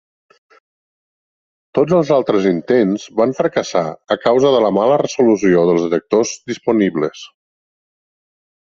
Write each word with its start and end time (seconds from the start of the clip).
Tots 1.79 1.97
els 1.97 2.11
altres 2.15 2.47
intents 2.53 3.05
van 3.21 3.37
fracassar 3.41 3.85
a 4.17 4.19
causa 4.25 4.55
de 4.59 4.65
la 4.67 4.75
mala 4.81 4.99
resolució 5.05 5.65
dels 5.71 5.87
detectors 5.89 6.37
disponibles. 6.55 7.27